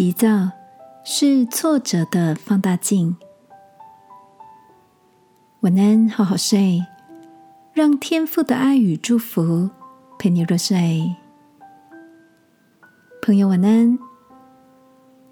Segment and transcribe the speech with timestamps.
[0.00, 0.50] 急躁
[1.04, 3.18] 是挫折的放大镜。
[5.60, 6.82] 晚安，好好睡，
[7.74, 9.68] 让天父的爱与祝福
[10.18, 11.14] 陪你入睡。
[13.20, 13.98] 朋友，晚安。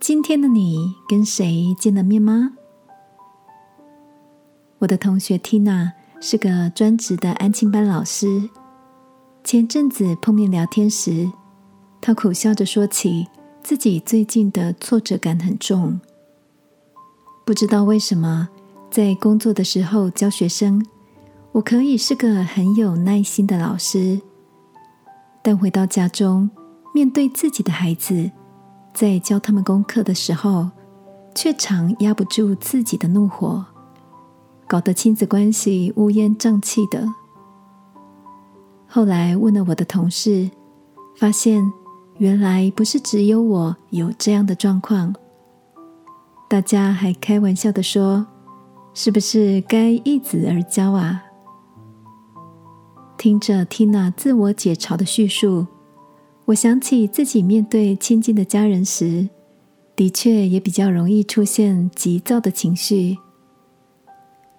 [0.00, 2.54] 今天的你跟谁见了面吗？
[4.78, 8.50] 我的同学 Tina 是个专职的安亲班老师。
[9.44, 11.30] 前阵子碰面聊天时，
[12.00, 13.28] 她苦笑着说起
[13.66, 16.00] 自己最近的挫折感很重。
[17.44, 18.48] 不知道为什么，
[18.92, 20.86] 在工作的时候教学生，
[21.50, 24.20] 我可以是个很有耐心的老师，
[25.42, 26.48] 但回到家中，
[26.94, 28.30] 面对自己的孩子，
[28.94, 30.70] 在教他们功课的时候，
[31.34, 33.66] 却常压不住自己的怒火。
[34.68, 37.04] 搞得亲子关系乌烟瘴气的。
[38.86, 40.48] 后来问了我的同事，
[41.16, 41.68] 发现
[42.18, 45.14] 原来不是只有我有这样的状况。
[46.48, 48.26] 大家还开玩笑的说
[48.94, 51.24] ：“是不是该一子而教啊？”
[53.18, 55.66] 听着 Tina 自我解嘲的叙述，
[56.46, 59.28] 我想起自己面对亲近的家人时，
[59.94, 63.18] 的确也比较容易出现急躁的情绪。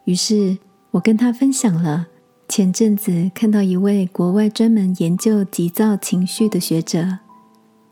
[0.06, 0.58] 于是
[0.92, 2.08] 我跟他分享了
[2.48, 7.20] 前阵子看到一位国外专门研究急躁情绪的学者，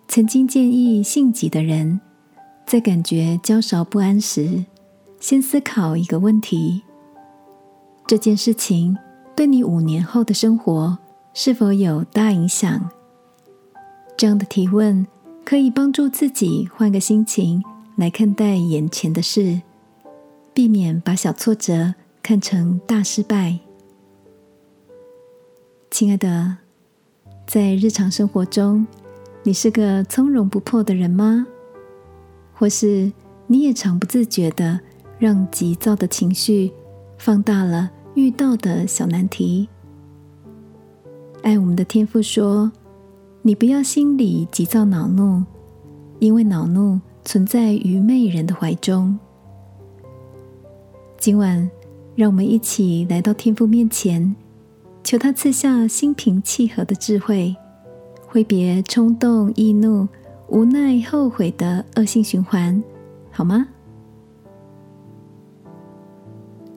[0.08, 2.00] 曾经建议性急的人，
[2.66, 4.66] 在感觉焦灼不安时，
[5.20, 6.84] 先思考一个问题：
[8.08, 8.98] 这件事情
[9.36, 10.98] 对你五年后的生活
[11.34, 12.90] 是否有大影响？
[14.18, 15.06] 这样的提问
[15.44, 17.64] 可以帮助自己换个心情
[17.98, 19.62] 来看待眼前的事，
[20.54, 21.96] 避免把小挫折。
[22.28, 23.60] 看成大失败，
[25.92, 26.58] 亲爱的，
[27.46, 28.88] 在日常生活中，
[29.48, 31.46] 你是个从容不迫的人吗？
[32.52, 33.14] 或是
[33.46, 34.80] 你也常不自觉的
[35.20, 36.74] 让急躁的情绪
[37.20, 39.70] 放大了遇到的小难题？
[41.44, 42.72] 爱我们的天父说
[43.44, 45.44] ：“你不要心里急躁恼怒，
[46.18, 49.20] 因为恼怒存在愚昧人的怀中。”
[51.20, 51.70] 今晚。
[52.16, 54.38] 让我们一起来到天父面前，
[55.04, 57.54] 求他赐下心平气和的智慧，
[58.36, 60.06] 挥别冲动、易怒、
[60.50, 62.84] 无奈、后悔的恶性循环，
[63.32, 63.66] 好吗？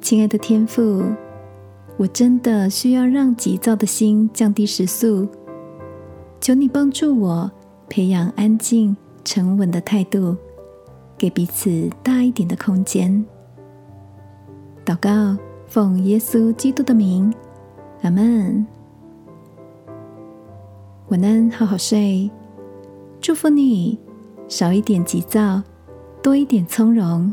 [0.01, 1.03] 亲爱的天父，
[1.97, 5.27] 我真的需要让急躁的心降低时速，
[6.41, 7.51] 求你帮助我
[7.89, 10.37] 培养安静、沉稳的态度，
[11.19, 13.27] 给彼此大一点的空间。
[14.87, 15.37] 祷告，
[15.67, 17.35] 奉耶稣基督的名，
[18.03, 18.65] 阿门。
[21.11, 22.31] 晚安，好好睡。
[23.19, 23.99] 祝福你，
[24.47, 25.63] 少一点急躁，
[26.23, 27.33] 多一点从容。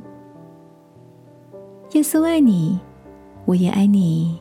[1.91, 2.79] 耶稣爱你，
[3.43, 4.39] 我也爱你。